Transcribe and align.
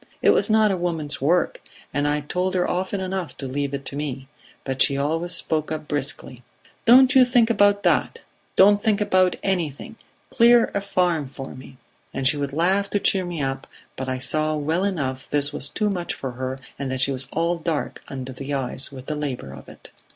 It 0.23 0.31
was 0.31 0.49
not 0.49 0.71
a 0.71 0.77
woman's 0.77 1.21
work, 1.21 1.61
and 1.93 2.07
I 2.07 2.21
told 2.21 2.55
her 2.55 2.67
often 2.67 2.99
enough 3.01 3.37
to 3.37 3.45
leave 3.45 3.71
it 3.75 3.85
to 3.85 3.95
me, 3.95 4.27
but 4.63 4.81
she 4.81 4.97
always 4.97 5.33
spoke 5.33 5.71
up 5.71 5.87
briskly: 5.87 6.41
'Don't 6.85 7.13
you 7.13 7.23
think 7.23 7.51
about 7.51 7.83
that 7.83 8.19
don't 8.55 8.81
think 8.83 8.99
about 8.99 9.35
anything 9.43 9.97
clear 10.31 10.71
a 10.73 10.81
farm 10.81 11.29
for 11.29 11.53
me.' 11.53 11.77
And 12.15 12.27
she 12.27 12.35
would 12.35 12.51
laugh 12.51 12.89
to 12.89 12.99
cheer 12.99 13.25
me 13.25 13.43
up, 13.43 13.67
but 13.95 14.09
I 14.09 14.17
saw 14.17 14.55
well 14.55 14.83
enough 14.83 15.27
this 15.29 15.53
was 15.53 15.69
too 15.69 15.91
much 15.91 16.15
for 16.15 16.31
her, 16.31 16.57
and 16.79 16.89
that 16.89 17.01
she 17.01 17.11
was 17.11 17.27
all 17.31 17.59
dark 17.59 18.01
under 18.07 18.33
the 18.33 18.55
eyes 18.55 18.91
with 18.91 19.05
the 19.05 19.13
labour 19.13 19.53
of 19.53 19.69
it. 19.69 19.91